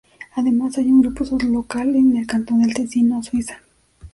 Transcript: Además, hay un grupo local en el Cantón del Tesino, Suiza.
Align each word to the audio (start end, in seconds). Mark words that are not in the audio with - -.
Además, 0.35 0.79
hay 0.79 0.85
un 0.87 1.01
grupo 1.03 1.23
local 1.53 1.95
en 1.95 2.17
el 2.17 2.25
Cantón 2.25 2.63
del 2.63 2.73
Tesino, 2.73 3.21
Suiza. 3.21 3.61